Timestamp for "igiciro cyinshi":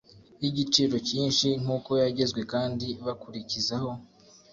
0.49-1.47